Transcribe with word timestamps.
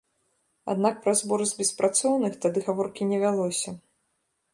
Аднак 0.73 0.95
пра 1.03 1.11
збор 1.19 1.43
з 1.49 1.53
беспрацоўных 1.59 2.33
тады 2.45 2.59
гаворкі 2.71 3.07
не 3.11 3.21
вялося. 3.25 3.69